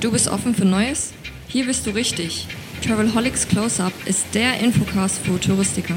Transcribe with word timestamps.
Du 0.00 0.10
bist 0.10 0.28
offen 0.28 0.54
für 0.54 0.64
Neues? 0.64 1.12
Hier 1.46 1.66
bist 1.66 1.86
du 1.86 1.90
richtig. 1.90 2.46
Travelholics 2.82 3.46
Close-Up 3.48 3.92
ist 4.06 4.24
der 4.32 4.58
Infocast 4.60 5.18
für 5.18 5.38
Touristiker. 5.38 5.94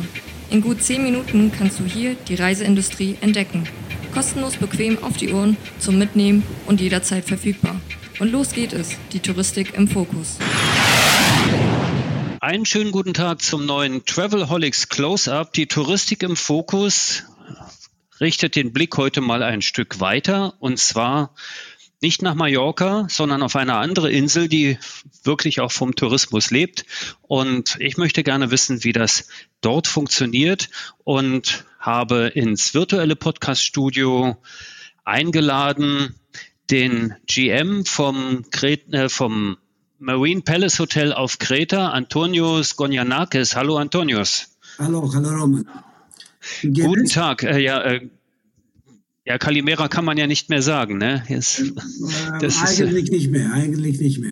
In 0.49 0.59
gut 0.59 0.83
10 0.83 1.01
Minuten 1.01 1.53
kannst 1.57 1.79
du 1.79 1.85
hier 1.85 2.15
die 2.15 2.35
Reiseindustrie 2.35 3.15
entdecken. 3.21 3.63
Kostenlos 4.13 4.57
bequem 4.57 5.01
auf 5.01 5.15
die 5.15 5.31
Ohren, 5.31 5.55
zum 5.79 5.97
Mitnehmen 5.97 6.43
und 6.65 6.81
jederzeit 6.81 7.23
verfügbar. 7.23 7.79
Und 8.19 8.29
los 8.33 8.51
geht 8.51 8.73
es, 8.73 8.97
die 9.13 9.21
Touristik 9.21 9.73
im 9.73 9.87
Fokus. 9.87 10.37
Einen 12.41 12.65
schönen 12.65 12.91
guten 12.91 13.13
Tag 13.13 13.41
zum 13.41 13.65
neuen 13.65 14.03
Travelholics 14.03 14.89
Close-Up, 14.89 15.53
die 15.53 15.67
Touristik 15.67 16.23
im 16.23 16.35
Fokus 16.35 17.23
richtet 18.19 18.55
den 18.55 18.73
Blick 18.73 18.95
heute 18.97 19.21
mal 19.21 19.43
ein 19.43 19.61
Stück 19.61 19.99
weiter 19.99 20.53
und 20.59 20.79
zwar 20.79 21.33
nicht 22.03 22.21
nach 22.21 22.35
Mallorca, 22.35 23.07
sondern 23.09 23.41
auf 23.41 23.55
eine 23.55 23.75
andere 23.75 24.11
Insel, 24.11 24.47
die 24.47 24.77
wirklich 25.23 25.61
auch 25.61 25.71
vom 25.71 25.95
Tourismus 25.95 26.51
lebt. 26.51 26.85
Und 27.23 27.77
ich 27.79 27.97
möchte 27.97 28.23
gerne 28.23 28.51
wissen, 28.51 28.83
wie 28.83 28.91
das 28.91 29.29
dort 29.61 29.87
funktioniert 29.87 30.69
und 31.03 31.65
habe 31.79 32.27
ins 32.27 32.73
virtuelle 32.73 33.15
Podcast-Studio 33.15 34.37
eingeladen 35.05 36.15
den 36.69 37.15
GM 37.25 37.85
vom, 37.85 38.45
äh, 38.61 39.09
vom 39.09 39.57
Marine 39.99 40.41
Palace 40.41 40.79
Hotel 40.79 41.13
auf 41.13 41.39
Kreta, 41.39 41.89
Antonios 41.89 42.75
Gonyanakis. 42.75 43.55
Hallo 43.55 43.77
Antonios. 43.77 44.57
Hallo, 44.77 45.09
hallo 45.13 45.29
Roman. 45.29 45.67
Guten 46.61 47.07
Tag. 47.07 47.43
Äh, 47.43 47.59
ja, 47.59 47.81
äh, 47.81 48.09
ja, 49.25 49.37
Kalimera 49.37 49.87
kann 49.87 50.05
man 50.05 50.17
ja 50.17 50.27
nicht 50.27 50.49
mehr 50.49 50.61
sagen, 50.61 50.97
ne? 50.97 51.23
Jetzt, 51.27 51.59
äh, 51.59 51.71
eigentlich 52.41 53.05
ist, 53.05 53.11
nicht 53.11 53.31
mehr, 53.31 53.53
eigentlich 53.53 53.99
nicht 53.99 54.19
mehr. 54.19 54.31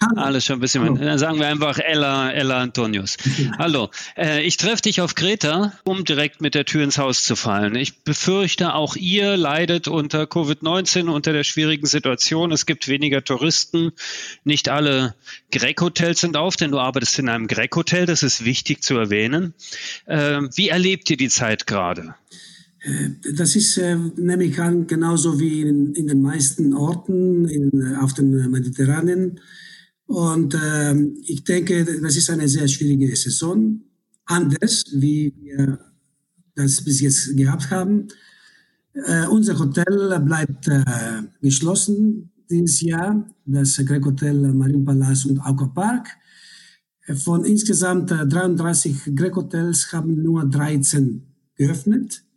Hallo. 0.00 0.20
Alles 0.20 0.44
schon 0.46 0.56
ein 0.56 0.60
bisschen. 0.60 0.82
Hallo. 0.82 0.96
Dann 0.96 1.18
sagen 1.18 1.38
wir 1.38 1.46
einfach 1.46 1.78
Ella, 1.78 2.32
Ella 2.32 2.58
Antonius. 2.60 3.18
Hallo. 3.58 3.90
Äh, 4.16 4.42
ich 4.42 4.56
treffe 4.56 4.82
dich 4.82 5.00
auf 5.00 5.14
Kreta, 5.14 5.72
um 5.84 6.04
direkt 6.04 6.40
mit 6.40 6.54
der 6.56 6.64
Tür 6.64 6.82
ins 6.82 6.98
Haus 6.98 7.22
zu 7.24 7.36
fallen. 7.36 7.76
Ich 7.76 8.02
befürchte, 8.02 8.74
auch 8.74 8.96
ihr 8.96 9.36
leidet 9.36 9.86
unter 9.86 10.24
Covid-19, 10.24 11.08
unter 11.08 11.32
der 11.32 11.44
schwierigen 11.44 11.86
Situation. 11.86 12.50
Es 12.50 12.66
gibt 12.66 12.88
weniger 12.88 13.22
Touristen. 13.22 13.92
Nicht 14.42 14.68
alle 14.68 15.14
Grec-Hotels 15.52 16.20
sind 16.20 16.36
auf, 16.36 16.56
denn 16.56 16.72
du 16.72 16.80
arbeitest 16.80 17.20
in 17.20 17.28
einem 17.28 17.46
Grec-Hotel. 17.46 18.06
Das 18.06 18.24
ist 18.24 18.44
wichtig 18.44 18.82
zu 18.82 18.96
erwähnen. 18.96 19.54
Äh, 20.06 20.40
wie 20.56 20.68
erlebt 20.68 21.10
ihr 21.10 21.16
die 21.16 21.28
Zeit 21.28 21.68
gerade? 21.68 22.16
Äh, 22.82 23.10
das 23.34 23.56
ist, 23.56 23.78
äh, 23.78 23.96
nehme 24.16 24.44
ich 24.44 24.58
an, 24.60 24.86
genauso 24.86 25.38
wie 25.38 25.62
in, 25.62 25.94
in 25.94 26.06
den 26.06 26.22
meisten 26.22 26.74
Orten 26.74 27.46
in, 27.48 27.96
auf 27.96 28.14
dem 28.14 28.50
Mediterranen. 28.50 29.40
Und 30.06 30.54
äh, 30.54 30.94
ich 31.22 31.44
denke, 31.44 31.84
das 32.02 32.16
ist 32.16 32.30
eine 32.30 32.48
sehr 32.48 32.68
schwierige 32.68 33.14
Saison. 33.16 33.80
Anders, 34.26 34.84
wie 34.92 35.32
wir 35.40 35.78
das 36.54 36.82
bis 36.82 37.00
jetzt 37.00 37.36
gehabt 37.36 37.70
haben. 37.70 38.08
Äh, 38.94 39.26
unser 39.28 39.58
Hotel 39.58 40.20
bleibt 40.20 40.68
äh, 40.68 40.82
geschlossen 41.40 42.30
dieses 42.50 42.82
Jahr, 42.82 43.26
das 43.46 43.76
Greg 43.86 44.04
Hotel 44.04 44.52
Marienpalast 44.52 45.26
und 45.26 45.40
Aquapark. 45.40 46.08
Von 47.14 47.44
insgesamt 47.44 48.10
33 48.10 49.06
äh, 49.06 49.12
Greg 49.12 49.34
Hotels 49.34 49.92
haben 49.92 50.22
nur 50.22 50.44
13 50.44 51.22
geöffnet 51.56 52.22
äh, 52.22 52.31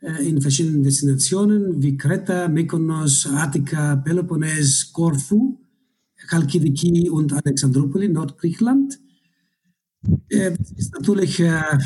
in 0.00 0.40
verschiedenen 0.40 0.82
Destinationen 0.82 1.82
wie 1.82 1.96
Kreta, 1.96 2.48
Mykonos, 2.48 3.26
Attika, 3.26 3.96
Peloponnes, 3.96 4.92
Korfu 4.92 5.58
Chalkidiki 6.28 7.08
und 7.10 7.32
Alexandropoli, 7.32 8.08
Nordgriechenland. 8.08 9.00
Äh, 10.28 10.52
das 10.56 10.72
ist 10.72 10.94
natürlich 10.94 11.40
äh, 11.40 11.78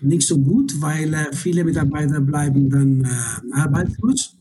nicht 0.00 0.26
so 0.26 0.38
gut, 0.38 0.80
weil 0.80 1.12
äh, 1.14 1.32
viele 1.32 1.64
Mitarbeiter 1.64 2.20
bleiben 2.20 2.70
dann 2.70 3.06
arbeitslos. 3.52 4.36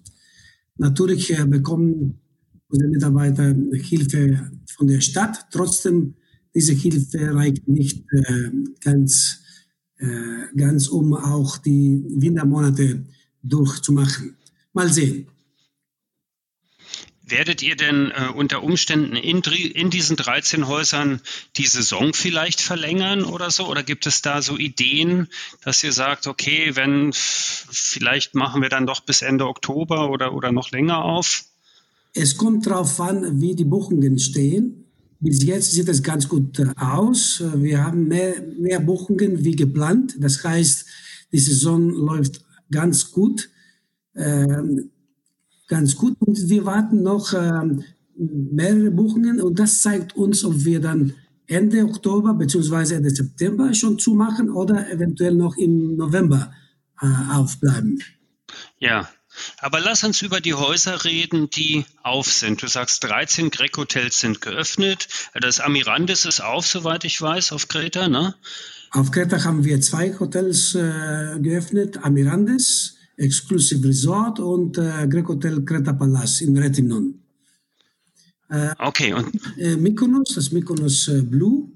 Natürlich 0.78 1.36
bekommen 1.48 2.22
unsere 2.70 2.90
Mitarbeiter 2.90 3.54
Hilfe 3.74 4.50
von 4.78 4.88
der 4.88 5.02
Stadt. 5.02 5.48
Trotzdem, 5.52 6.16
diese 6.56 6.72
Hilfe 6.72 7.36
reicht 7.36 7.68
nicht 7.68 8.06
ganz, 8.80 9.42
ganz, 10.56 10.88
um 10.88 11.14
auch 11.14 11.58
die 11.58 12.06
Wintermonate 12.16 13.06
durchzumachen. 13.44 14.38
Mal 14.74 14.92
sehen. 14.92 15.28
Werdet 17.30 17.62
ihr 17.62 17.76
denn 17.76 18.12
äh, 18.12 18.30
unter 18.34 18.64
Umständen 18.64 19.16
in, 19.16 19.42
in, 19.42 19.90
diesen 19.92 20.16
13 20.16 20.68
Häusern 20.68 21.22
die 21.58 21.68
Saison 21.68 22.14
vielleicht 22.14 22.60
verlängern 22.60 23.24
oder 23.24 23.52
so? 23.52 23.68
Oder 23.68 23.84
gibt 23.84 24.08
es 24.08 24.24
da 24.24 24.42
so 24.42 24.58
Ideen, 24.58 25.28
dass 25.64 25.84
ihr 25.84 25.94
sagt, 25.94 26.26
okay, 26.26 26.76
wenn 26.76 27.12
vielleicht 27.14 28.34
machen 28.34 28.64
wir 28.64 28.70
dann 28.70 28.88
doch 28.88 29.02
bis 29.02 29.22
Ende 29.22 29.48
Oktober 29.48 30.10
oder, 30.10 30.34
oder 30.34 30.52
noch 30.52 30.72
länger 30.72 31.04
auf? 31.04 31.44
Es 32.14 32.36
kommt 32.36 32.66
darauf 32.66 33.00
an, 33.00 33.40
wie 33.40 33.56
die 33.56 33.66
Buchungen 33.66 34.18
stehen. 34.18 34.86
Bis 35.20 35.44
jetzt 35.44 35.74
sieht 35.74 35.90
es 35.90 36.02
ganz 36.02 36.28
gut 36.28 36.60
aus. 36.78 37.44
Wir 37.56 37.84
haben 37.84 38.08
mehr, 38.08 38.42
mehr 38.58 38.80
Buchungen 38.80 39.44
wie 39.44 39.56
geplant. 39.56 40.16
Das 40.18 40.44
heißt, 40.44 40.86
die 41.32 41.40
Saison 41.40 41.90
läuft 41.92 42.42
ganz 42.72 43.12
gut. 43.12 43.50
Ähm, 44.16 44.92
ganz 45.68 45.96
gut. 45.96 46.16
Und 46.20 46.50
wir 46.50 46.66
warten 46.66 47.04
noch 47.04 47.34
ähm, 47.34 47.84
mehrere 48.16 48.92
Buchungen 48.92 49.42
und 49.42 49.60
das 49.60 49.82
zeigt 49.82 50.16
uns, 50.16 50.44
ob 50.44 50.66
wir 50.66 50.82
dann 50.82 51.14
Ende 51.48 51.84
Oktober 51.84 52.34
bzw. 52.34 52.96
Ende 52.96 53.10
September 53.10 53.74
schon 53.74 53.98
zumachen 53.98 54.50
oder 54.52 54.92
eventuell 54.92 55.34
noch 55.34 55.58
im 55.58 55.96
November 55.96 56.54
äh, 57.02 57.08
aufbleiben. 57.34 58.04
Ja, 58.78 59.10
aber 59.60 59.80
lass 59.80 60.04
uns 60.04 60.22
über 60.22 60.42
die 60.42 60.54
Häuser 60.54 61.06
reden, 61.06 61.50
die 61.50 61.86
auf 62.04 62.32
sind. 62.32 62.62
Du 62.62 62.68
sagst, 62.68 63.04
13 63.04 63.52
Grec-Hotels 63.52 64.20
sind 64.20 64.42
geöffnet. 64.42 65.08
Das 65.34 65.60
Amirandis 65.60 66.26
ist 66.26 66.42
auf, 66.42 66.68
soweit 66.68 67.04
ich 67.04 67.22
weiß, 67.22 67.52
auf 67.52 67.68
Kreta, 67.68 68.10
ne? 68.10 68.36
Auf 68.92 69.12
Kreta 69.12 69.44
haben 69.44 69.64
wir 69.64 69.80
zwei 69.82 70.14
Hotels 70.20 70.76
äh, 70.76 71.40
geöffnet, 71.40 72.04
Amirandis 72.04 72.96
Exclusive 73.18 73.86
Resort 73.88 74.40
und 74.40 74.78
äh, 74.78 75.08
Grec 75.08 75.28
Hotel 75.28 75.64
Creta 75.64 75.94
Palace 75.94 76.42
in 76.42 76.58
Retinon. 76.58 77.20
Äh, 78.50 78.70
okay. 78.80 79.14
Und 79.14 79.30
äh, 79.58 79.76
Mykonos, 79.76 80.34
das 80.36 80.52
Mykonos 80.52 81.08
äh, 81.10 81.22
Blue, 81.22 81.70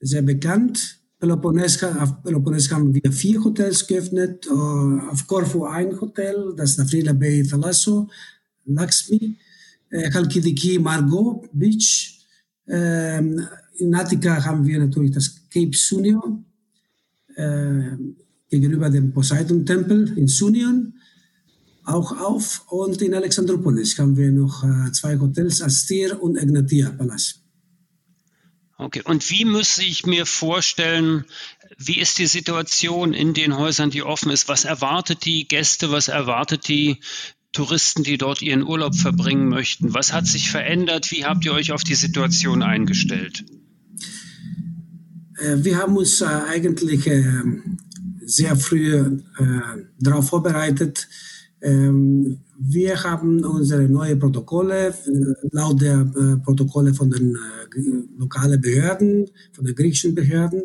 sehr 0.00 0.22
bekannt. 0.22 1.00
Peloponnes, 1.18 1.82
auf 1.82 2.22
Peloponnes 2.22 2.70
haben 2.70 2.94
wir 2.94 3.12
vier 3.12 3.42
Hotels 3.42 3.86
geöffnet. 3.86 4.46
Uh, 4.46 5.00
auf 5.10 5.26
Corfu 5.26 5.64
ein 5.64 5.98
Hotel, 5.98 6.52
das 6.56 6.76
Nafrila 6.76 7.12
Bay 7.12 7.42
Thalasso, 7.42 8.08
Lakshmi, 8.66 9.36
äh, 9.90 10.10
Halkidiki 10.10 10.78
Margot 10.78 11.48
Beach. 11.52 12.20
Ähm, 12.68 13.46
in 13.78 13.94
Attika 13.94 14.44
haben 14.44 14.66
wir 14.66 14.78
natürlich 14.78 15.12
das 15.12 15.34
Cape 15.50 15.74
Sunio. 15.74 16.44
Äh, 17.36 17.96
gegenüber 18.50 18.90
dem 18.90 19.12
Poseidon-Tempel 19.12 20.16
in 20.16 20.28
Sunion 20.28 20.94
auch 21.84 22.18
auf. 22.20 22.64
Und 22.68 23.02
in 23.02 23.14
Alexandropolis 23.14 23.98
haben 23.98 24.16
wir 24.16 24.30
noch 24.30 24.64
äh, 24.64 24.92
zwei 24.92 25.18
Hotels, 25.18 25.60
Astir 25.60 26.22
und 26.22 26.36
Egnatia 26.36 26.90
Palace. 26.90 27.40
Okay, 28.76 29.02
und 29.04 29.30
wie 29.30 29.44
müsste 29.44 29.82
ich 29.82 30.04
mir 30.04 30.26
vorstellen, 30.26 31.24
wie 31.78 31.98
ist 32.00 32.18
die 32.18 32.26
Situation 32.26 33.12
in 33.12 33.32
den 33.32 33.56
Häusern, 33.56 33.90
die 33.90 34.02
offen 34.02 34.30
ist? 34.30 34.48
Was 34.48 34.64
erwartet 34.64 35.24
die 35.24 35.46
Gäste? 35.46 35.92
Was 35.92 36.08
erwartet 36.08 36.66
die 36.68 36.98
Touristen, 37.52 38.02
die 38.02 38.18
dort 38.18 38.42
ihren 38.42 38.64
Urlaub 38.64 38.96
verbringen 38.96 39.48
möchten? 39.48 39.94
Was 39.94 40.12
hat 40.12 40.26
sich 40.26 40.50
verändert? 40.50 41.12
Wie 41.12 41.24
habt 41.24 41.44
ihr 41.44 41.52
euch 41.52 41.70
auf 41.70 41.84
die 41.84 41.94
Situation 41.94 42.62
eingestellt? 42.62 43.44
Äh, 45.38 45.56
wir 45.58 45.78
haben 45.78 45.96
uns 45.96 46.20
äh, 46.20 46.26
eigentlich 46.26 47.06
ähm, 47.06 47.78
sehr 48.24 48.56
früh 48.56 48.94
äh, 48.94 49.10
darauf 49.98 50.28
vorbereitet. 50.28 51.08
Ähm, 51.60 52.40
wir 52.58 53.02
haben 53.02 53.44
unsere 53.44 53.88
neuen 53.88 54.18
Protokolle, 54.18 54.88
äh, 54.88 54.94
laut 55.50 55.80
der 55.80 56.00
äh, 56.00 56.36
Protokolle 56.44 56.94
von 56.94 57.10
den 57.10 57.34
äh, 57.34 58.18
lokalen 58.18 58.60
Behörden, 58.60 59.30
von 59.52 59.64
den 59.64 59.74
griechischen 59.74 60.14
Behörden. 60.14 60.62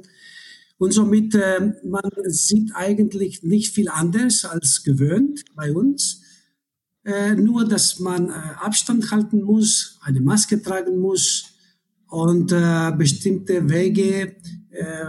Und 0.77 0.93
somit, 0.93 1.35
äh, 1.35 1.73
man 1.83 2.09
sieht 2.27 2.71
eigentlich 2.73 3.43
nicht 3.43 3.73
viel 3.73 3.89
anders 3.89 4.45
als 4.45 4.83
gewöhnt 4.83 5.43
bei 5.55 5.73
uns. 5.73 6.21
Äh, 7.03 7.35
nur, 7.35 7.65
dass 7.67 7.99
man 7.99 8.29
äh, 8.29 8.33
Abstand 8.61 9.11
halten 9.11 9.41
muss, 9.41 9.97
eine 10.01 10.21
Maske 10.21 10.61
tragen 10.61 10.99
muss 10.99 11.53
und 12.07 12.51
äh, 12.51 12.91
bestimmte 12.97 13.69
Wege 13.69 14.27
äh, 14.27 14.35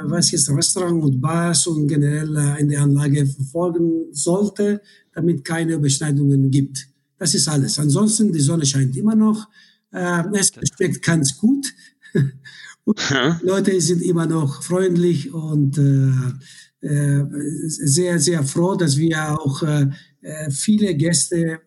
was 0.04 0.30
jetzt 0.30 0.50
Restaurant 0.50 1.02
und 1.02 1.20
Bars 1.20 1.66
und 1.66 1.86
generell 1.86 2.34
äh, 2.36 2.60
in 2.60 2.68
der 2.68 2.82
Anlage 2.82 3.26
verfolgen 3.26 4.06
sollte, 4.12 4.80
damit 5.12 5.44
keine 5.44 5.74
Überschneidungen 5.74 6.50
gibt. 6.50 6.86
Das 7.18 7.34
ist 7.34 7.48
alles. 7.48 7.78
Ansonsten, 7.78 8.32
die 8.32 8.40
Sonne 8.40 8.64
scheint 8.64 8.96
immer 8.96 9.14
noch 9.14 9.48
Äh, 9.92 10.22
es 10.38 10.52
schmeckt 10.76 11.02
ganz 11.02 11.36
gut. 11.36 11.66
Leute 13.42 13.80
sind 13.80 14.02
immer 14.02 14.26
noch 14.26 14.62
freundlich 14.62 15.32
und 15.32 15.78
äh, 15.78 16.86
äh, 16.86 17.24
sehr, 17.66 18.18
sehr 18.18 18.42
froh, 18.44 18.74
dass 18.74 18.96
wir 18.96 19.38
auch 19.38 19.62
äh, 19.62 19.88
äh, 20.22 20.50
viele 20.50 20.94
Gäste, 20.94 21.60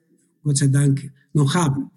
Gott 0.44 0.58
sei 0.58 0.68
Dank, 0.68 1.12
noch 1.34 1.54
haben. 1.54 1.92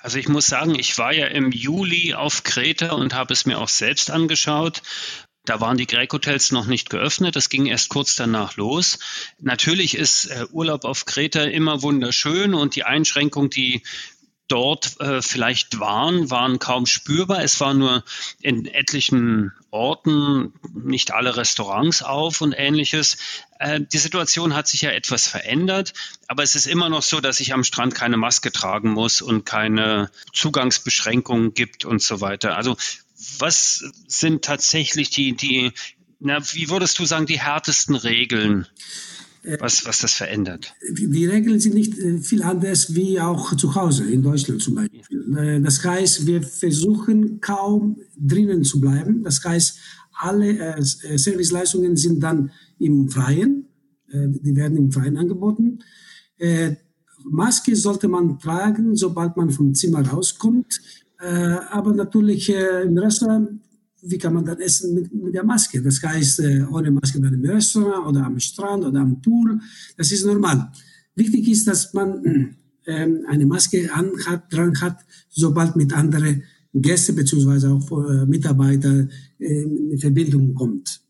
Also 0.00 0.18
ich 0.18 0.28
muss 0.28 0.46
sagen, 0.46 0.78
ich 0.78 0.98
war 0.98 1.12
ja 1.12 1.26
im 1.26 1.50
Juli 1.50 2.14
auf 2.14 2.42
Kreta 2.42 2.92
und 2.92 3.14
habe 3.14 3.32
es 3.32 3.46
mir 3.46 3.58
auch 3.58 3.68
selbst 3.68 4.10
angeschaut. 4.10 4.82
Da 5.46 5.60
waren 5.60 5.76
die 5.76 5.86
Greg-Hotels 5.86 6.52
noch 6.52 6.66
nicht 6.66 6.88
geöffnet. 6.88 7.36
Das 7.36 7.50
ging 7.50 7.66
erst 7.66 7.90
kurz 7.90 8.16
danach 8.16 8.56
los. 8.56 8.98
Natürlich 9.40 9.94
ist 9.94 10.26
äh, 10.26 10.46
Urlaub 10.50 10.86
auf 10.86 11.04
Kreta 11.04 11.42
immer 11.42 11.82
wunderschön 11.82 12.54
und 12.54 12.76
die 12.76 12.84
Einschränkung, 12.84 13.50
die 13.50 13.82
dort 14.48 15.00
äh, 15.00 15.22
vielleicht 15.22 15.80
waren, 15.80 16.30
waren 16.30 16.58
kaum 16.58 16.86
spürbar. 16.86 17.42
Es 17.42 17.60
war 17.60 17.74
nur 17.74 18.04
in 18.40 18.66
etlichen 18.66 19.52
Orten 19.70 20.52
nicht 20.74 21.12
alle 21.12 21.36
Restaurants 21.36 22.02
auf 22.02 22.40
und 22.40 22.52
ähnliches. 22.52 23.16
Äh, 23.58 23.80
die 23.80 23.98
Situation 23.98 24.54
hat 24.54 24.68
sich 24.68 24.82
ja 24.82 24.90
etwas 24.90 25.26
verändert, 25.26 25.94
aber 26.28 26.42
es 26.42 26.54
ist 26.54 26.66
immer 26.66 26.88
noch 26.88 27.02
so, 27.02 27.20
dass 27.20 27.40
ich 27.40 27.54
am 27.54 27.64
Strand 27.64 27.94
keine 27.94 28.16
Maske 28.16 28.52
tragen 28.52 28.90
muss 28.90 29.22
und 29.22 29.46
keine 29.46 30.10
Zugangsbeschränkungen 30.32 31.54
gibt 31.54 31.84
und 31.84 32.02
so 32.02 32.20
weiter. 32.20 32.56
Also 32.56 32.76
was 33.38 33.84
sind 34.06 34.44
tatsächlich 34.44 35.10
die, 35.10 35.34
die, 35.34 35.72
na, 36.20 36.38
wie 36.52 36.68
würdest 36.68 36.98
du 36.98 37.06
sagen, 37.06 37.26
die 37.26 37.40
härtesten 37.40 37.94
Regeln? 37.94 38.66
Was, 39.58 39.86
was 39.86 40.00
das 40.00 40.14
verändert? 40.14 40.74
Die 40.90 41.26
Regeln 41.26 41.60
sind 41.60 41.74
nicht 41.74 41.98
äh, 41.98 42.18
viel 42.18 42.42
anders 42.42 42.94
wie 42.94 43.20
auch 43.20 43.54
zu 43.56 43.74
Hause, 43.74 44.10
in 44.10 44.22
Deutschland 44.22 44.62
zum 44.62 44.76
Beispiel. 44.76 45.36
Äh, 45.36 45.60
das 45.60 45.84
heißt, 45.84 46.26
wir 46.26 46.42
versuchen 46.42 47.40
kaum 47.40 47.98
drinnen 48.18 48.64
zu 48.64 48.80
bleiben. 48.80 49.22
Das 49.22 49.44
heißt, 49.44 49.78
alle 50.12 50.58
äh, 50.58 50.82
Serviceleistungen 50.82 51.96
sind 51.96 52.20
dann 52.22 52.50
im 52.78 53.08
Freien. 53.08 53.66
Die 54.16 54.54
werden 54.54 54.76
im 54.76 54.92
Freien 54.92 55.16
angeboten. 55.16 55.80
Maske 57.24 57.74
sollte 57.74 58.06
man 58.06 58.38
tragen, 58.38 58.94
sobald 58.94 59.36
man 59.36 59.50
vom 59.50 59.74
Zimmer 59.74 60.06
rauskommt. 60.06 60.80
Aber 61.18 61.92
natürlich 61.94 62.48
im 62.50 62.96
Restaurant 62.96 63.60
wie 64.06 64.18
kann 64.18 64.34
man 64.34 64.44
dann 64.44 64.60
essen 64.60 64.94
mit, 64.94 65.12
mit 65.12 65.34
der 65.34 65.44
Maske? 65.44 65.80
Das 65.82 66.02
heißt, 66.02 66.40
äh, 66.40 66.64
ohne 66.70 66.90
Maske 66.90 67.20
dann 67.20 67.34
im 67.34 67.44
Restaurant 67.44 68.06
oder 68.06 68.26
am 68.26 68.38
Strand 68.38 68.84
oder 68.84 69.00
am 69.00 69.20
Pool. 69.20 69.58
Das 69.96 70.12
ist 70.12 70.24
normal. 70.26 70.70
Wichtig 71.14 71.48
ist, 71.48 71.66
dass 71.66 71.92
man 71.94 72.56
ähm, 72.86 73.24
eine 73.28 73.46
Maske 73.46 73.90
anhat, 73.92 74.52
dran 74.52 74.80
hat, 74.80 74.98
sobald 75.30 75.76
mit 75.76 75.92
anderen 75.92 76.42
Gästen 76.74 77.14
beziehungsweise 77.14 77.70
auch 77.70 77.90
äh, 78.08 78.26
Mitarbeiter 78.26 79.08
äh, 79.38 79.62
in 79.62 79.98
Verbindung 79.98 80.54
kommt. 80.54 81.00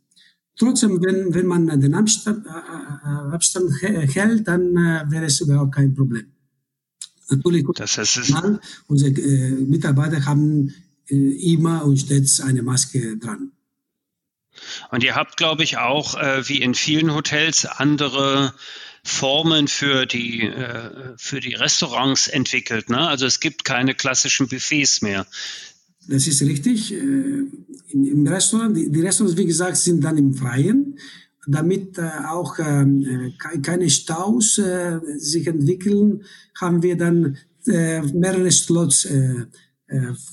Trotzdem, 0.56 1.02
wenn, 1.02 1.34
wenn 1.34 1.46
man 1.46 1.80
den 1.80 1.94
Abstand, 1.94 2.46
äh, 2.46 3.08
Abstand 3.34 3.72
hält, 3.82 4.46
dann 4.46 4.74
wäre 5.10 5.24
es 5.24 5.40
überhaupt 5.40 5.74
kein 5.74 5.94
Problem. 5.94 6.26
Natürlich, 7.30 7.64
das 7.74 7.98
heißt, 7.98 8.34
unsere 8.86 9.10
äh, 9.10 9.50
Mitarbeiter 9.64 10.24
haben 10.26 10.72
immer 11.08 11.84
und 11.84 11.98
stets 11.98 12.40
eine 12.40 12.62
Maske 12.62 13.16
dran. 13.18 13.52
Und 14.90 15.02
ihr 15.02 15.14
habt, 15.14 15.36
glaube 15.36 15.64
ich, 15.64 15.78
auch 15.78 16.14
äh, 16.14 16.48
wie 16.48 16.62
in 16.62 16.74
vielen 16.74 17.14
Hotels 17.14 17.66
andere 17.66 18.54
Formen 19.02 19.68
für 19.68 20.06
die, 20.06 20.42
äh, 20.42 21.14
für 21.16 21.40
die 21.40 21.54
Restaurants 21.54 22.28
entwickelt. 22.28 22.88
Ne? 22.88 22.98
Also 22.98 23.26
es 23.26 23.40
gibt 23.40 23.64
keine 23.64 23.94
klassischen 23.94 24.48
Buffets 24.48 25.02
mehr. 25.02 25.26
Das 26.08 26.26
ist 26.26 26.42
richtig. 26.42 26.92
Äh, 26.92 27.44
Im 27.90 28.26
Restaurant, 28.26 28.76
die, 28.76 29.00
Restaurants, 29.00 29.36
wie 29.36 29.46
gesagt, 29.46 29.76
sind 29.76 30.02
dann 30.02 30.16
im 30.16 30.34
Freien, 30.34 30.98
damit 31.46 31.98
äh, 31.98 32.08
auch 32.28 32.58
ähm, 32.58 33.32
äh, 33.44 33.58
keine 33.58 33.90
Staus 33.90 34.58
äh, 34.58 35.00
sich 35.18 35.46
entwickeln, 35.46 36.24
haben 36.58 36.82
wir 36.82 36.96
dann 36.96 37.36
äh, 37.66 38.00
mehrere 38.00 38.50
Slots 38.50 39.04
äh, 39.04 39.14
äh, 39.14 39.46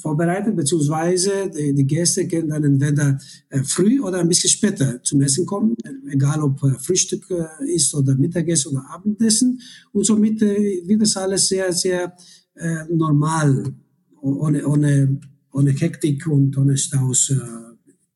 vorbereitet, 0.02 0.56
beziehungsweise 0.56 1.50
die, 1.50 1.74
die, 1.74 1.86
Gäste 1.86 2.28
können 2.28 2.50
dann 2.50 2.64
entweder 2.64 3.20
äh, 3.50 3.62
früh 3.64 4.00
oder 4.00 4.20
ein 4.20 4.28
bisschen 4.28 4.50
später 4.50 5.04
zum 5.04 5.22
Essen 5.22 5.46
kommen, 5.46 5.76
egal 6.10 6.42
ob 6.42 6.64
äh, 6.64 6.72
Frühstück 6.80 7.30
äh, 7.32 7.74
ist 7.76 7.94
oder 7.94 8.16
Mittagessen 8.16 8.72
oder 8.72 8.90
Abendessen. 8.90 9.60
Und 9.92 10.06
somit 10.06 10.42
äh, 10.42 10.82
wird 10.86 11.02
das 11.02 11.18
alles 11.18 11.50
sehr, 11.50 11.72
sehr 11.74 12.16
äh, 12.56 12.86
normal, 12.90 13.74
ohne, 14.22 14.66
ohne, 14.66 15.20
ohne 15.52 15.72
Hektik 15.72 16.28
und 16.28 16.58
ohne 16.58 16.78
Staus 16.78 17.34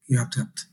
gehabt 0.08 0.38
habt. 0.38 0.70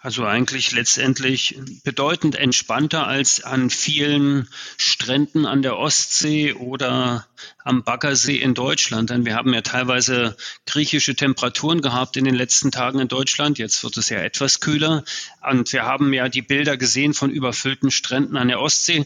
Also 0.00 0.24
eigentlich 0.24 0.70
letztendlich 0.70 1.58
bedeutend 1.82 2.36
entspannter 2.36 3.08
als 3.08 3.42
an 3.42 3.68
vielen 3.68 4.48
Stränden 4.76 5.44
an 5.44 5.62
der 5.62 5.76
Ostsee 5.76 6.52
oder 6.52 7.26
am 7.64 7.82
Baggersee 7.82 8.36
in 8.36 8.54
Deutschland. 8.54 9.10
Denn 9.10 9.26
wir 9.26 9.34
haben 9.34 9.52
ja 9.52 9.60
teilweise 9.60 10.36
griechische 10.66 11.16
Temperaturen 11.16 11.82
gehabt 11.82 12.16
in 12.16 12.24
den 12.24 12.36
letzten 12.36 12.70
Tagen 12.70 13.00
in 13.00 13.08
Deutschland. 13.08 13.58
Jetzt 13.58 13.82
wird 13.82 13.96
es 13.96 14.08
ja 14.08 14.18
etwas 14.18 14.60
kühler. 14.60 15.04
Und 15.50 15.72
wir 15.72 15.84
haben 15.84 16.12
ja 16.12 16.28
die 16.28 16.42
Bilder 16.42 16.76
gesehen 16.76 17.12
von 17.12 17.30
überfüllten 17.30 17.90
Stränden 17.90 18.36
an 18.36 18.48
der 18.48 18.60
Ostsee. 18.60 19.04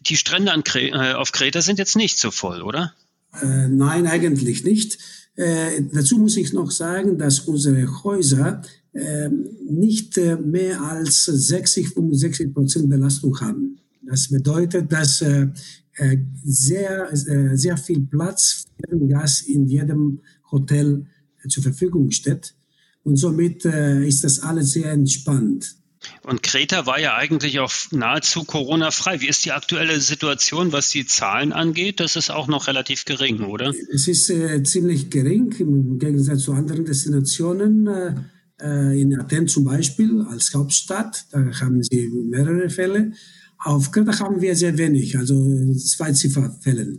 Die 0.00 0.18
Strände 0.18 0.52
äh, 0.74 1.14
auf 1.14 1.32
Kreta 1.32 1.62
sind 1.62 1.78
jetzt 1.78 1.96
nicht 1.96 2.18
so 2.18 2.30
voll, 2.30 2.60
oder? 2.60 2.92
Äh, 3.40 3.68
nein, 3.68 4.06
eigentlich 4.06 4.62
nicht. 4.62 4.98
Äh, 5.36 5.82
dazu 5.90 6.18
muss 6.18 6.36
ich 6.36 6.52
noch 6.52 6.70
sagen, 6.70 7.18
dass 7.18 7.40
unsere 7.40 8.04
Häuser 8.04 8.62
nicht 8.94 10.16
äh, 10.18 10.36
mehr 10.36 10.80
als 10.80 11.24
60, 11.24 11.88
65 11.88 12.54
Prozent 12.54 12.88
Belastung 12.88 13.38
haben. 13.40 13.78
Das 14.02 14.28
bedeutet, 14.28 14.92
dass 14.92 15.20
äh, 15.20 15.48
äh, 15.96 16.18
sehr, 16.44 17.08
sehr 17.12 17.76
viel 17.76 18.00
Platz 18.00 18.64
für 18.76 18.96
den 18.96 19.08
Gast 19.08 19.48
in 19.48 19.66
jedem 19.66 20.20
Hotel 20.50 21.06
zur 21.48 21.62
Verfügung 21.62 22.10
steht. 22.10 22.54
Und 23.02 23.16
somit 23.16 23.64
ist 23.66 24.24
das 24.24 24.40
alles 24.40 24.72
sehr 24.72 24.90
entspannt. 24.90 25.76
Und 26.22 26.42
Kreta 26.42 26.86
war 26.86 26.98
ja 26.98 27.16
eigentlich 27.16 27.60
auch 27.60 27.72
nahezu 27.90 28.44
Corona-frei. 28.44 29.20
Wie 29.20 29.28
ist 29.28 29.44
die 29.44 29.52
aktuelle 29.52 30.00
Situation, 30.00 30.72
was 30.72 30.88
die 30.88 31.06
Zahlen 31.06 31.52
angeht? 31.52 32.00
Das 32.00 32.16
ist 32.16 32.30
auch 32.30 32.48
noch 32.48 32.66
relativ 32.66 33.04
gering, 33.04 33.42
oder? 33.42 33.74
Es 33.92 34.08
ist 34.08 34.30
äh, 34.30 34.62
ziemlich 34.62 35.10
gering 35.10 35.52
im 35.58 35.98
Gegensatz 35.98 36.44
zu 36.44 36.52
anderen 36.52 36.86
Destinationen. 36.86 38.30
Äh, 38.64 39.00
in 39.00 39.20
Athen 39.20 39.46
zum 39.46 39.64
Beispiel 39.64 40.24
als 40.30 40.54
Hauptstadt, 40.54 41.26
da 41.32 41.38
haben 41.60 41.82
sie 41.82 42.08
mehrere 42.08 42.70
Fälle. 42.70 43.12
Auf 43.58 43.90
Kreta 43.90 44.18
haben 44.20 44.40
wir 44.40 44.56
sehr 44.56 44.78
wenig, 44.78 45.18
also 45.18 45.74
zwei 45.74 46.12
Zifferfälle 46.12 46.98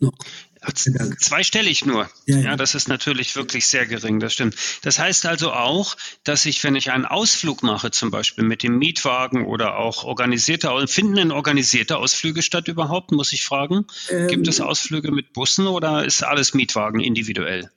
noch. 0.00 0.12
Zweistellig 1.20 1.86
nur. 1.86 2.10
Ja, 2.26 2.36
ja. 2.36 2.42
ja, 2.42 2.56
das 2.56 2.74
ist 2.74 2.88
natürlich 2.88 3.36
wirklich 3.36 3.66
sehr 3.66 3.86
gering, 3.86 4.18
das 4.18 4.32
stimmt. 4.32 4.56
Das 4.82 4.98
heißt 4.98 5.26
also 5.26 5.52
auch, 5.52 5.96
dass 6.24 6.44
ich, 6.44 6.64
wenn 6.64 6.74
ich 6.74 6.90
einen 6.90 7.04
Ausflug 7.04 7.62
mache, 7.62 7.92
zum 7.92 8.10
Beispiel 8.10 8.42
mit 8.42 8.64
dem 8.64 8.78
Mietwagen 8.78 9.46
oder 9.46 9.76
auch 9.76 10.02
organisierte, 10.02 10.72
finden 10.88 11.14
denn 11.14 11.30
organisierte 11.30 11.98
Ausflüge 11.98 12.42
statt 12.42 12.66
überhaupt, 12.66 13.12
muss 13.12 13.32
ich 13.32 13.44
fragen? 13.44 13.86
Ähm, 14.08 14.26
Gibt 14.26 14.48
es 14.48 14.60
Ausflüge 14.60 15.12
mit 15.12 15.32
Bussen 15.34 15.68
oder 15.68 16.04
ist 16.04 16.24
alles 16.24 16.52
Mietwagen 16.52 16.98
individuell? 16.98 17.70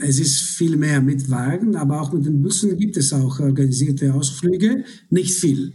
Es 0.00 0.20
ist 0.20 0.40
viel 0.40 0.76
mehr 0.76 1.00
mit 1.00 1.30
Wagen, 1.30 1.74
aber 1.76 2.00
auch 2.00 2.12
mit 2.12 2.26
den 2.26 2.42
Bussen 2.42 2.76
gibt 2.76 2.96
es 2.96 3.12
auch 3.12 3.40
organisierte 3.40 4.12
Ausflüge. 4.12 4.84
Nicht 5.08 5.34
viel. 5.34 5.72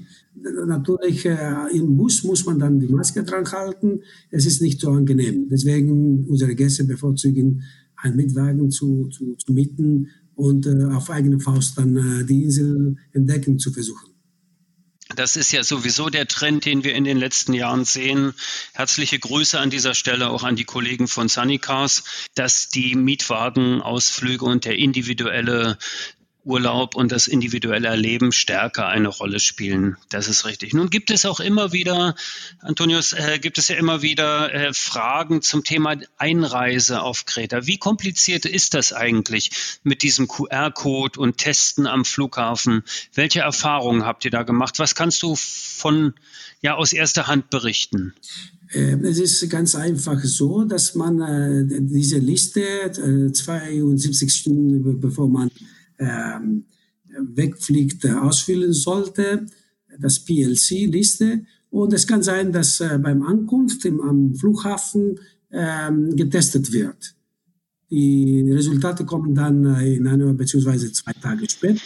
Natürlich, 0.68 1.26
äh, 1.26 1.68
im 1.74 1.98
Bus 1.98 2.24
muss 2.24 2.46
man 2.46 2.60
dann 2.60 2.80
die 2.80 2.88
Maske 2.88 3.24
dran 3.24 3.46
halten. 3.52 4.02
Es 4.30 4.46
ist 4.46 4.62
nicht 4.62 4.82
so 4.82 4.92
angenehm. 4.92 5.48
Deswegen 5.50 6.26
unsere 6.28 6.54
Gäste 6.56 6.84
bevorzugen, 6.84 7.64
einen 7.96 8.18
Mietwagen 8.18 8.70
zu, 8.70 9.08
zu, 9.08 9.36
zu 9.36 9.54
mieten 9.54 10.10
und 10.36 10.66
äh, 10.68 10.84
auf 10.86 11.10
eigene 11.10 11.40
Faust 11.40 11.78
dann 11.78 11.96
äh, 11.96 12.26
die 12.26 12.44
Insel 12.44 12.96
entdecken 13.14 13.58
zu 13.58 13.72
versuchen. 13.72 14.13
Das 15.16 15.36
ist 15.36 15.52
ja 15.52 15.64
sowieso 15.64 16.10
der 16.10 16.28
Trend, 16.28 16.66
den 16.66 16.84
wir 16.84 16.96
in 16.96 17.04
den 17.04 17.18
letzten 17.18 17.54
Jahren 17.54 17.86
sehen. 17.86 18.34
Herzliche 18.74 19.20
Grüße 19.20 19.60
an 19.60 19.70
dieser 19.70 19.94
Stelle 19.94 20.30
auch 20.30 20.44
an 20.44 20.56
die 20.56 20.64
Kollegen 20.64 21.08
von 21.08 21.30
Sunny 21.30 21.60
Cars, 21.60 22.04
dass 22.36 22.70
die 22.70 22.96
Mietwagenausflüge 22.96 24.46
und 24.46 24.66
der 24.66 24.78
individuelle 24.78 25.78
Urlaub 26.46 26.96
und 26.96 27.12
das 27.12 27.28
individuelle 27.28 27.88
Erleben 27.88 28.32
stärker 28.32 28.88
eine 28.88 29.08
Rolle 29.08 29.40
spielen. 29.40 29.98
Das 30.10 30.28
ist 30.28 30.46
richtig. 30.46 30.74
Nun 30.74 30.90
gibt 30.90 31.12
es 31.12 31.26
auch 31.26 31.40
immer 31.40 31.72
wieder, 31.72 32.16
Antonius, 32.60 33.14
äh, 33.14 33.40
gibt 33.40 33.58
es 33.58 33.70
ja 33.70 33.76
immer 33.76 34.02
wieder 34.02 34.54
äh, 34.54 34.74
Fragen 34.74 35.42
zum 35.42 35.64
Thema 35.64 35.96
Einreise 36.18 37.02
auf 37.02 37.26
Kreta. 37.26 37.66
Wie 37.66 37.78
kompliziert 37.78 38.46
ist 38.46 38.74
das 38.74 38.94
eigentlich 38.94 39.52
mit 39.84 40.04
diesem 40.04 40.28
QR-Code 40.28 41.20
und 41.20 41.38
Testen 41.38 41.88
am 41.88 42.06
Flughafen? 42.06 42.84
Welche 43.14 43.42
Erfahrungen 43.42 44.06
habt 44.06 44.26
ihr 44.26 44.32
da 44.32 44.44
gemacht? 44.44 44.80
Was 44.80 44.96
kannst 44.96 45.24
du 45.24 45.36
von, 45.36 46.14
ja, 46.62 46.76
aus 46.76 46.94
erster 46.94 47.28
Hand 47.28 47.50
berichten? 47.50 48.14
Ähm, 48.74 49.06
es 49.06 49.20
ist 49.20 49.50
ganz 49.50 49.76
einfach 49.76 50.20
so, 50.24 50.64
dass 50.64 50.96
man 50.96 51.22
äh, 51.22 51.82
diese 51.82 52.18
Liste 52.18 52.62
äh, 52.62 53.32
72 53.32 54.34
Stunden 54.34 55.00
bevor 55.00 55.30
man 55.30 55.50
ähm, 56.00 56.66
wegfliegt, 57.18 58.06
äh, 58.06 58.12
ausfüllen 58.12 58.74
sollte, 58.74 59.46
das 60.00 60.20
PLC-Liste. 60.20 61.46
Und 61.70 61.94
es 61.94 62.08
kann 62.08 62.24
sein, 62.24 62.52
dass 62.52 62.80
äh, 62.82 63.00
beim 63.02 63.24
Ankunft 63.24 63.86
im, 63.86 64.02
am 64.02 64.36
Flughafen 64.36 65.20
ähm, 65.52 66.16
getestet 66.16 66.72
wird. 66.72 67.16
Die 67.90 68.50
Resultate 68.52 69.06
kommen 69.06 69.36
dann 69.36 69.66
äh, 69.66 69.96
in 69.96 70.08
einer 70.08 70.34
beziehungsweise 70.34 70.92
zwei 70.92 71.14
Tage 71.14 71.48
später. 71.50 71.82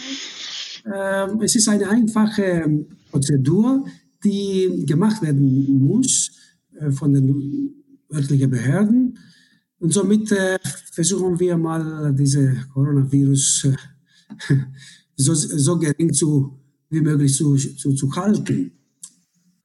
Ähm, 0.85 1.41
es 1.41 1.55
ist 1.55 1.67
eine 1.67 1.89
einfache 1.89 2.85
Prozedur, 3.11 3.85
die 4.23 4.85
gemacht 4.85 5.21
werden 5.21 5.79
muss 5.79 6.31
äh, 6.79 6.91
von 6.91 7.13
den 7.13 7.73
örtlichen 8.13 8.49
Behörden. 8.49 9.19
Und 9.79 9.93
somit 9.93 10.31
äh, 10.31 10.57
versuchen 10.91 11.39
wir 11.39 11.57
mal, 11.57 12.13
diese 12.13 12.55
Coronavirus 12.73 13.65
äh, 13.65 13.75
so, 15.15 15.33
so 15.33 15.79
gering 15.79 16.13
zu, 16.13 16.59
wie 16.89 17.01
möglich 17.01 17.33
zu, 17.33 17.55
zu, 17.55 17.93
zu 17.93 18.15
halten. 18.15 18.71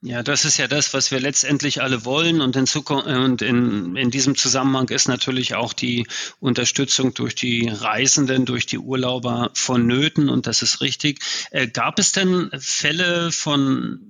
Ja, 0.04 0.25
das 0.25 0.45
ist 0.45 0.57
ja 0.57 0.66
das, 0.66 0.95
was 0.95 1.12
wir 1.12 1.21
letztendlich 1.21 1.81
alle 1.81 2.04
wollen. 2.04 2.40
Und 2.40 2.57
in, 2.57 2.66
Zukunft, 2.66 3.07
und 3.07 3.40
in, 3.40 3.95
in 3.95 4.11
diesem 4.11 4.35
Zusammenhang 4.35 4.88
ist 4.88 5.07
natürlich 5.07 5.54
auch 5.54 5.73
die 5.73 6.09
Unterstützung 6.40 7.14
durch 7.14 7.37
die 7.37 7.69
Reisenden, 7.69 8.45
durch 8.45 8.66
die 8.66 8.78
Urlauber 8.78 9.52
vonnöten. 9.54 10.28
Und 10.28 10.49
das 10.49 10.62
ist 10.62 10.81
richtig. 10.81 11.21
Äh, 11.52 11.69
gab 11.69 12.00
es 12.00 12.11
denn 12.11 12.50
Fälle 12.59 13.31
von 13.31 14.00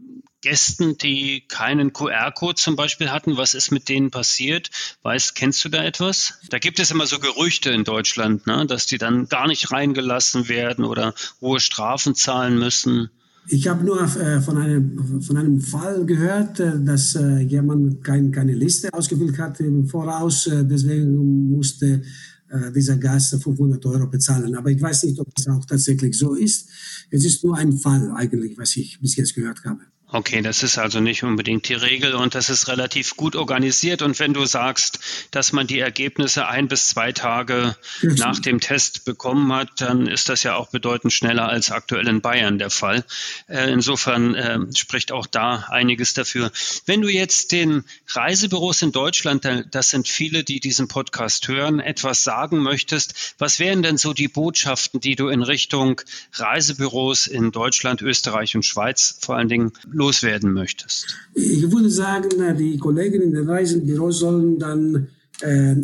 Gästen, 0.43 0.99
die 0.99 1.45
keinen 1.49 1.93
QR-Code 1.93 2.57
zum 2.57 2.77
Beispiel 2.77 3.11
hatten. 3.11 3.37
Was 3.37 3.55
ist 3.55 3.71
mit 3.71 3.89
denen 3.89 4.11
passiert? 4.11 4.71
Weißt, 5.03 5.35
kennst 5.35 5.65
du 5.65 5.69
da 5.69 5.83
etwas? 5.83 6.35
Da 6.51 6.59
gibt 6.59 6.79
es 6.79 6.91
immer 6.91 7.07
so 7.07 7.19
Gerüchte 7.19 7.71
in 7.71 7.85
Deutschland, 7.85 8.47
ne, 8.47 8.67
dass 8.67 8.87
die 8.87 8.99
dann 8.99 9.29
gar 9.29 9.47
nicht 9.47 9.73
reingelassen 9.73 10.49
werden 10.49 10.85
oder 10.85 11.15
hohe 11.41 11.61
Strafen 11.61 12.15
zahlen 12.15 12.59
müssen. 12.59 13.11
Ich 13.49 13.67
habe 13.67 13.85
nur 13.85 14.03
äh, 14.03 14.41
von, 14.41 14.57
einem, 14.57 15.23
von 15.23 15.37
einem 15.37 15.61
Fall 15.61 16.05
gehört, 16.05 16.61
äh, 16.61 16.79
dass 16.85 17.17
äh, 17.17 17.39
jemand 17.41 18.05
kein, 18.05 18.31
keine 18.31 18.55
Liste 18.55 18.93
ausgefüllt 18.93 19.39
hat 19.39 19.59
im 19.61 19.87
Voraus. 19.87 20.47
Äh, 20.47 20.65
deswegen 20.65 21.51
musste 21.51 22.03
äh, 22.51 22.71
dieser 22.73 22.99
Gast 22.99 23.43
500 23.43 23.85
Euro 23.87 24.07
bezahlen. 24.07 24.55
Aber 24.55 24.71
ich 24.71 24.81
weiß 24.81 25.05
nicht, 25.05 25.19
ob 25.19 25.35
das 25.35 25.49
auch 25.49 25.65
tatsächlich 25.65 26.17
so 26.17 26.35
ist. 26.35 26.69
Es 27.11 27.25
ist 27.25 27.43
nur 27.43 27.57
ein 27.57 27.73
Fall 27.73 28.13
eigentlich, 28.15 28.57
was 28.59 28.77
ich 28.77 29.01
bis 29.01 29.17
jetzt 29.17 29.35
gehört 29.35 29.65
habe. 29.65 29.81
Okay, 30.15 30.43
das 30.43 30.63
ist 30.63 30.77
also 30.77 31.01
nicht 31.01 31.23
unbedingt 31.23 31.67
die 31.71 31.75
Regel 31.75 32.15
und 32.15 32.35
das 32.35 32.51
ist 32.51 32.69
relativ 32.69 33.17
gut 33.17 33.35
organisiert. 33.35 34.03
Und 34.03 34.19
wenn 34.19 34.35
du 34.35 34.45
sagst, 34.45 34.99
dass 35.31 35.55
man 35.55 35.67
die 35.67 35.79
Ergebnisse 35.79 36.47
ein 36.47 36.69
bis 36.69 36.89
zwei 36.89 37.13
Tage 37.13 37.75
mhm. 38.03 38.17
nach 38.17 38.39
dem 38.39 38.61
Test 38.61 39.07
bekommen 39.07 39.51
hat, 39.55 39.81
dann 39.81 40.07
ist 40.07 40.29
das 40.29 40.43
ja 40.43 40.55
auch 40.57 40.69
bedeutend 40.69 41.15
schneller 41.15 41.49
als 41.49 41.71
aktuell 41.71 42.07
in 42.09 42.21
Bayern 42.21 42.59
der 42.59 42.69
Fall. 42.69 43.07
Äh, 43.49 43.73
insofern 43.73 44.35
äh, 44.35 44.59
spricht 44.77 45.13
auch 45.13 45.27
da 45.27 45.65
einiges 45.71 46.13
dafür. 46.13 46.53
Wenn 46.85 47.01
du 47.01 47.09
jetzt 47.09 47.51
den 47.51 47.85
Reisebüros 48.09 48.83
in 48.83 48.93
Deutschland, 48.93 49.49
das 49.71 49.89
sind 49.89 50.09
viele, 50.09 50.45
die 50.45 50.61
diesen 50.61 50.89
Podcast 50.89 51.49
hören, 51.49 51.81
etwas 51.81 52.23
sagen 52.23 52.59
möchtest, 52.59 53.35
was 53.39 53.59
wären 53.59 53.83
denn 53.83 53.97
so 53.97 54.13
die 54.13 54.29
Botschaften, 54.29 55.01
die 55.01 55.17
du 55.17 55.29
in 55.29 55.43
Richtung 55.43 56.03
Reisebüros 56.35 57.27
in 57.27 57.51
Deutschland, 57.51 58.03
Österreich 58.03 58.55
und 58.55 58.67
Schweiz 58.67 59.17
vor 59.23 59.37
allen 59.37 59.49
Dingen 59.49 59.73
loswerden 60.03 60.53
möchtest? 60.53 61.17
Ich 61.35 61.71
würde 61.71 61.91
sagen, 61.91 62.31
die 62.59 62.77
Kollegen 62.79 63.23
in 63.23 63.33
den 63.33 63.49
Reisenbüros 63.49 64.19
sollen 64.19 64.59
dann 64.59 65.09
äh, 65.41 65.77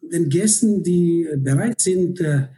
den 0.00 0.28
Gästen, 0.28 0.82
die 0.82 1.28
bereit 1.36 1.80
sind, 1.80 2.20
äh, 2.20 2.48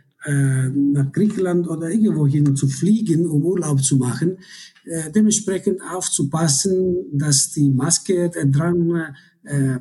nach 0.68 1.12
Griechenland 1.12 1.68
oder 1.68 1.90
irgendwohin 1.90 2.56
zu 2.56 2.66
fliegen, 2.66 3.26
um 3.26 3.44
Urlaub 3.44 3.82
zu 3.82 3.96
machen, 3.96 4.38
äh, 4.86 5.10
dementsprechend 5.14 5.80
aufzupassen, 5.82 6.96
dass 7.12 7.52
die 7.52 7.70
Maske 7.70 8.30
dran 8.30 9.14
äh, 9.44 9.78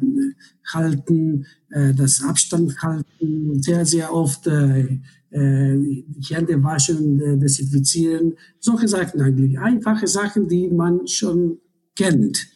halten, 0.73 1.45
äh, 1.69 1.93
das 1.93 2.21
Abstand 2.23 2.81
halten, 2.81 3.63
sehr, 3.63 3.85
sehr 3.85 4.13
oft 4.13 4.47
äh, 4.47 4.99
Hände 5.33 6.63
waschen, 6.63 7.19
äh, 7.19 7.37
desinfizieren, 7.37 8.33
solche 8.59 8.87
Sachen 8.87 9.21
eigentlich. 9.21 9.59
Einfache 9.59 10.07
Sachen, 10.07 10.47
die 10.47 10.69
man 10.69 11.07
schon 11.07 11.59
kennt. 11.95 12.47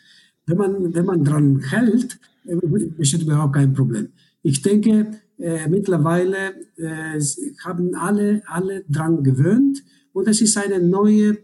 Wenn 0.45 0.57
man, 0.57 0.93
wenn 0.93 1.05
man 1.05 1.23
dran 1.23 1.59
hält, 1.59 2.19
äh, 2.45 2.55
besteht 2.55 3.23
überhaupt 3.23 3.53
kein 3.53 3.73
Problem. 3.73 4.09
Ich 4.43 4.61
denke, 4.61 5.11
äh, 5.39 5.67
mittlerweile 5.67 6.55
äh, 6.77 7.19
haben 7.63 7.95
alle, 7.95 8.41
alle 8.47 8.83
dran 8.87 9.23
gewöhnt 9.23 9.83
und 10.13 10.27
es 10.27 10.41
ist 10.41 10.57
eine 10.57 10.79
neue 10.79 11.37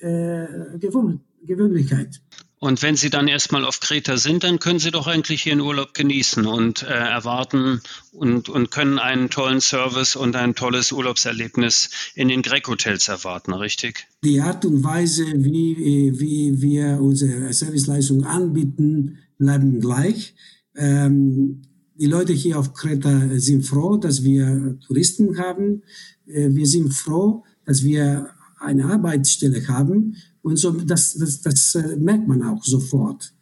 äh, 0.00 0.78
Gewohn 0.78 1.20
Gewöhnlichkeit. 1.44 2.20
Und 2.60 2.82
wenn 2.82 2.96
Sie 2.96 3.08
dann 3.08 3.28
erstmal 3.28 3.64
auf 3.64 3.78
Kreta 3.80 4.16
sind, 4.16 4.42
dann 4.42 4.58
können 4.58 4.80
Sie 4.80 4.90
doch 4.90 5.06
eigentlich 5.06 5.46
Ihren 5.46 5.60
Urlaub 5.60 5.94
genießen 5.94 6.44
und 6.46 6.82
äh, 6.82 6.86
erwarten 6.86 7.80
und, 8.12 8.48
und 8.48 8.70
können 8.70 8.98
einen 8.98 9.30
tollen 9.30 9.60
Service 9.60 10.16
und 10.16 10.34
ein 10.34 10.54
tolles 10.56 10.90
Urlaubserlebnis 10.90 11.90
in 12.14 12.28
den 12.28 12.42
Grec-Hotels 12.42 13.06
erwarten, 13.08 13.52
richtig? 13.52 14.06
Die 14.24 14.40
Art 14.40 14.64
und 14.64 14.82
Weise, 14.82 15.24
wie, 15.36 16.18
wie 16.18 16.60
wir 16.60 17.00
unsere 17.00 17.52
Serviceleistung 17.52 18.24
anbieten, 18.24 19.18
bleiben 19.38 19.80
gleich. 19.80 20.34
Ähm, 20.74 21.62
die 21.94 22.06
Leute 22.06 22.32
hier 22.32 22.58
auf 22.58 22.74
Kreta 22.74 23.28
sind 23.38 23.62
froh, 23.62 23.96
dass 23.96 24.24
wir 24.24 24.78
Touristen 24.86 25.38
haben. 25.38 25.82
Äh, 26.26 26.48
wir 26.50 26.66
sind 26.66 26.92
froh, 26.92 27.44
dass 27.64 27.84
wir 27.84 28.30
eine 28.58 28.86
Arbeitsstelle 28.86 29.66
haben 29.68 30.16
und 30.42 30.56
so, 30.56 30.72
das, 30.72 31.14
das, 31.14 31.42
das 31.42 31.74
äh, 31.74 31.96
merkt 31.96 32.28
man 32.28 32.42
auch 32.42 32.64
sofort. 32.64 33.32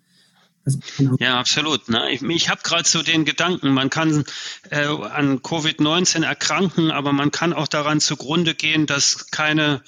Ja, 1.21 1.39
absolut. 1.39 1.89
Ne? 1.89 2.11
Ich, 2.11 2.51
habe 2.51 2.61
gerade 2.65 2.89
so 2.89 3.01
den 3.03 3.25
Gedanken, 3.25 3.71
man 3.71 3.89
kann 3.89 4.25
äh, 4.71 4.87
an 4.87 5.39
Covid-19 5.41 6.25
erkranken, 6.25 6.91
aber 6.91 7.13
man 7.13 7.31
kann 7.31 7.53
auch 7.53 7.69
daran 7.69 8.01
zugrunde 8.01 8.55
gehen, 8.55 8.87
dass 8.87 9.31
keine 9.31 9.83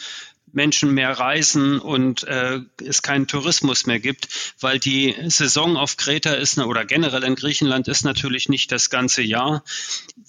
Menschen 0.53 0.95
mehr 0.95 1.11
reisen 1.11 1.79
und 1.79 2.25
äh, 2.25 2.61
es 2.85 3.03
keinen 3.03 3.27
Tourismus 3.27 3.87
mehr 3.87 4.01
gibt, 4.01 4.29
weil 4.61 4.79
die 4.79 5.15
Saison 5.29 5.77
auf 5.77 5.97
Kreta 5.97 6.35
ist 6.35 6.59
oder 6.59 6.85
generell 6.85 7.25
in 7.25 7.35
Griechenland 7.35 7.89
ist 7.89 8.05
natürlich 8.05 8.49
nicht 8.49 8.73
das 8.73 8.91
ganze 8.91 9.23
Jahr. 9.23 9.65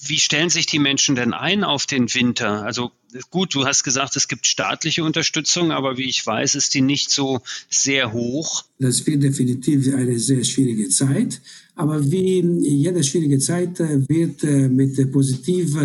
Wie 0.01 0.19
stellen 0.19 0.49
sich 0.49 0.65
die 0.65 0.79
Menschen 0.79 1.15
denn 1.15 1.33
ein 1.33 1.63
auf 1.63 1.85
den 1.85 2.13
Winter? 2.13 2.63
Also 2.63 2.91
gut, 3.31 3.55
du 3.55 3.65
hast 3.65 3.83
gesagt, 3.83 4.15
es 4.15 4.27
gibt 4.27 4.45
staatliche 4.45 5.03
Unterstützung, 5.03 5.71
aber 5.71 5.97
wie 5.97 6.09
ich 6.09 6.25
weiß, 6.25 6.55
ist 6.55 6.73
die 6.73 6.81
nicht 6.81 7.09
so 7.09 7.41
sehr 7.69 8.13
hoch. 8.13 8.65
Das 8.79 9.05
wird 9.07 9.23
definitiv 9.23 9.93
eine 9.93 10.19
sehr 10.19 10.43
schwierige 10.43 10.89
Zeit. 10.89 11.41
Aber 11.75 12.11
wie 12.11 12.41
jede 12.67 13.03
schwierige 13.03 13.39
Zeit 13.39 13.79
äh, 13.79 14.07
wird 14.07 14.43
äh, 14.43 14.67
mit 14.67 15.11
positiv, 15.11 15.75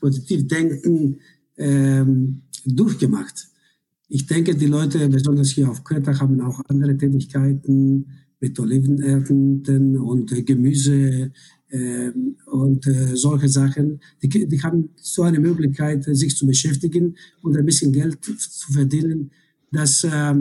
positiv 0.00 0.46
denken 0.46 1.20
ähm, 1.56 2.42
durchgemacht. 2.64 3.48
Ich 4.08 4.26
denke, 4.26 4.54
die 4.54 4.66
Leute, 4.66 5.08
besonders 5.08 5.50
hier 5.50 5.68
auf 5.68 5.82
Kreta, 5.82 6.18
haben 6.20 6.40
auch 6.40 6.60
andere 6.68 6.96
Tätigkeiten 6.96 8.06
mit 8.40 8.58
Olivenernten 8.58 9.98
und 9.98 10.30
äh, 10.32 10.42
Gemüse 10.42 11.32
äh, 11.70 12.10
und 12.46 12.86
äh, 12.86 13.16
solche 13.16 13.48
Sachen. 13.48 14.00
Die, 14.22 14.28
die 14.28 14.62
haben 14.62 14.90
so 14.96 15.22
eine 15.22 15.40
Möglichkeit, 15.40 16.04
sich 16.04 16.36
zu 16.36 16.46
beschäftigen 16.46 17.16
und 17.42 17.56
ein 17.56 17.66
bisschen 17.66 17.92
Geld 17.92 18.18
zu 18.24 18.72
verdienen. 18.72 19.30
Das, 19.72 20.04
äh, 20.04 20.34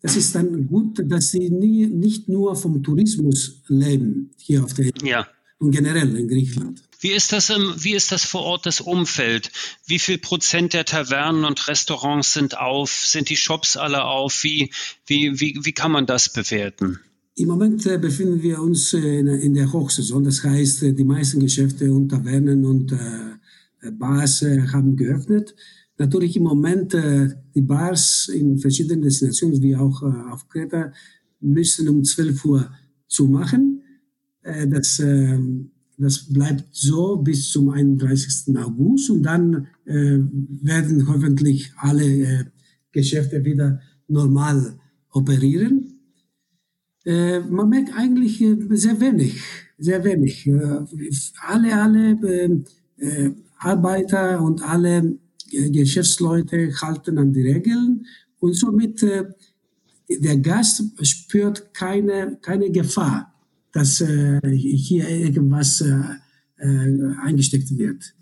das 0.00 0.16
ist 0.16 0.34
dann 0.34 0.66
gut, 0.66 1.02
dass 1.10 1.32
sie 1.32 1.50
nie, 1.50 1.86
nicht 1.86 2.28
nur 2.28 2.54
vom 2.54 2.82
Tourismus 2.82 3.62
leben 3.66 4.30
hier 4.36 4.62
auf 4.62 4.74
der 4.74 4.86
Insel 4.86 5.08
ja. 5.08 5.26
und 5.58 5.72
generell 5.72 6.14
in 6.16 6.28
Griechenland. 6.28 6.87
Wie 7.00 7.12
ist 7.12 7.32
das 7.32 7.50
im, 7.50 7.74
wie 7.78 7.94
ist 7.94 8.10
das 8.10 8.24
vor 8.24 8.42
Ort 8.42 8.66
das 8.66 8.80
Umfeld? 8.80 9.52
Wie 9.86 10.00
viel 10.00 10.18
Prozent 10.18 10.72
der 10.72 10.84
Tavernen 10.84 11.44
und 11.44 11.68
Restaurants 11.68 12.32
sind 12.32 12.58
auf? 12.58 12.90
Sind 12.90 13.28
die 13.28 13.36
Shops 13.36 13.76
alle 13.76 14.04
auf? 14.04 14.42
Wie, 14.42 14.70
wie, 15.06 15.40
wie, 15.40 15.60
wie 15.62 15.72
kann 15.72 15.92
man 15.92 16.06
das 16.06 16.32
bewerten? 16.32 16.98
Im 17.38 17.46
Moment 17.46 17.86
äh, 17.86 17.98
befinden 17.98 18.42
wir 18.42 18.60
uns 18.60 18.92
äh, 18.94 19.20
in, 19.20 19.54
der 19.54 19.72
Hochsaison. 19.72 20.24
Das 20.24 20.42
heißt, 20.42 20.82
äh, 20.82 20.92
die 20.92 21.04
meisten 21.04 21.38
Geschäfte 21.38 21.92
und 21.92 22.08
Tavernen 22.08 22.64
und 22.64 22.92
Bars 23.92 24.42
haben 24.42 24.96
geöffnet. 24.96 25.54
Natürlich 25.98 26.34
im 26.36 26.42
Moment 26.42 26.94
die 26.94 27.60
Bars 27.60 28.28
in 28.28 28.58
verschiedenen 28.58 29.02
Destinationen, 29.02 29.62
wie 29.62 29.76
auch 29.76 30.02
auf 30.02 30.48
Kreta, 30.48 30.92
müssen 31.40 31.88
um 31.88 32.02
12 32.02 32.44
Uhr 32.44 32.72
zumachen. 33.06 33.82
Das 34.42 34.98
ähm, 34.98 35.70
das 35.98 36.32
bleibt 36.32 36.64
so 36.70 37.16
bis 37.16 37.50
zum 37.50 37.70
31. 37.70 38.56
August 38.56 39.10
und 39.10 39.24
dann 39.24 39.66
äh, 39.84 40.18
werden 40.62 41.08
hoffentlich 41.08 41.72
alle 41.76 42.04
äh, 42.04 42.44
Geschäfte 42.92 43.44
wieder 43.44 43.80
normal 44.06 44.78
operieren. 45.10 45.98
Äh, 47.04 47.40
man 47.40 47.68
merkt 47.68 47.90
eigentlich 47.96 48.40
äh, 48.40 48.56
sehr 48.70 49.00
wenig, 49.00 49.42
sehr 49.76 50.04
wenig. 50.04 50.46
Äh, 50.46 50.84
alle, 51.46 51.74
alle 51.74 52.10
äh, 52.22 53.04
äh, 53.04 53.30
Arbeiter 53.58 54.40
und 54.40 54.62
alle 54.62 55.18
Geschäftsleute 55.50 56.72
halten 56.80 57.18
an 57.18 57.32
die 57.32 57.40
Regeln 57.40 58.06
und 58.38 58.54
somit 58.54 59.02
der 59.02 60.36
Gast 60.36 60.82
spürt 61.00 61.72
keine, 61.72 62.38
keine 62.42 62.70
Gefahr, 62.70 63.32
dass 63.78 63.98
hier 63.98 65.08
irgendwas 65.08 65.84
eingesteckt 66.58 67.78
wird. 67.78 68.14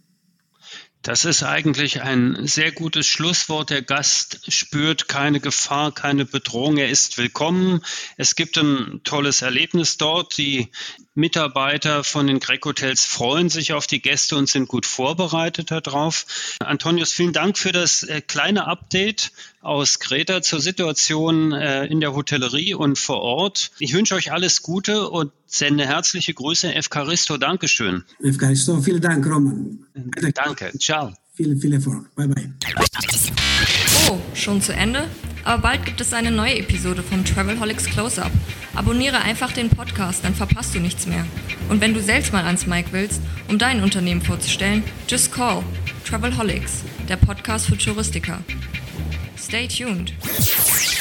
Das 1.06 1.25
ist 1.25 1.44
eigentlich 1.44 2.02
ein 2.02 2.48
sehr 2.48 2.72
gutes 2.72 3.06
Schlusswort. 3.06 3.70
Der 3.70 3.82
Gast 3.82 4.40
spürt 4.52 5.06
keine 5.06 5.38
Gefahr, 5.38 5.92
keine 5.92 6.25
Bedrohung. 6.25 6.78
Er 6.78 6.88
ist 6.88 7.16
willkommen. 7.16 7.80
Es 8.16 8.34
gibt 8.34 8.58
ein 8.58 9.02
tolles 9.04 9.40
Erlebnis 9.40 9.98
dort. 9.98 10.36
Die 10.36 10.68
Mitarbeiter 11.14 12.02
von 12.02 12.26
den 12.26 12.40
Greg 12.40 12.64
Hotels 12.64 13.04
freuen 13.04 13.50
sich 13.50 13.72
auf 13.72 13.86
die 13.86 14.02
Gäste 14.02 14.34
und 14.34 14.48
sind 14.48 14.66
gut 14.66 14.84
vorbereitet 14.84 15.70
darauf. 15.70 16.26
Antonius, 16.58 17.12
vielen 17.12 17.32
Dank 17.32 17.56
für 17.56 17.70
das 17.70 18.02
äh, 18.02 18.20
kleine 18.20 18.66
Update 18.66 19.30
aus 19.60 19.98
Kreta 19.98 20.42
zur 20.42 20.60
Situation 20.60 21.52
äh, 21.52 21.86
in 21.86 22.00
der 22.00 22.14
Hotellerie 22.14 22.75
und 22.75 22.98
vor 22.98 23.20
Ort. 23.20 23.70
Ich 23.78 23.94
wünsche 23.94 24.14
euch 24.14 24.32
alles 24.32 24.62
Gute 24.62 25.08
und 25.08 25.32
sende 25.46 25.86
herzliche 25.86 26.34
Grüße. 26.34 26.75
Evkaristo, 26.75 27.36
Dankeschön. 27.36 28.04
Evkaristo, 28.22 28.80
vielen 28.80 29.00
Dank, 29.00 29.26
Roman. 29.26 29.78
Danke, 30.34 30.72
ciao. 30.78 31.12
Viel, 31.34 31.56
viel 31.56 31.75
Erfolg. 31.75 32.14
Bye, 32.14 32.28
bye. 32.28 32.54
Oh, 34.08 34.18
schon 34.34 34.62
zu 34.62 34.72
Ende? 34.72 35.08
Aber 35.44 35.62
bald 35.62 35.84
gibt 35.84 36.00
es 36.00 36.12
eine 36.12 36.30
neue 36.30 36.58
Episode 36.58 37.02
vom 37.02 37.25
Travelholics 37.25 37.84
Close-Up. 37.84 38.32
Abonniere 38.75 39.18
einfach 39.18 39.52
den 39.52 39.68
Podcast, 39.68 40.25
dann 40.25 40.34
verpasst 40.34 40.75
du 40.75 40.80
nichts 40.80 41.06
mehr. 41.06 41.25
Und 41.68 41.80
wenn 41.80 41.94
du 41.94 42.00
selbst 42.00 42.32
mal 42.32 42.44
ans 42.44 42.66
Mic 42.66 42.86
willst, 42.92 43.20
um 43.48 43.58
dein 43.58 43.82
Unternehmen 43.82 44.22
vorzustellen, 44.22 44.82
just 45.08 45.32
call 45.32 45.62
Travelholics, 46.04 46.82
der 47.08 47.16
Podcast 47.16 47.66
für 47.66 47.76
Touristiker. 47.76 48.40
Stay 49.48 49.68
tuned. 49.68 50.95